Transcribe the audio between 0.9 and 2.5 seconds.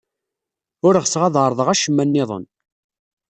ɣseɣ ad ɛerḍeɣ acemma niḍen.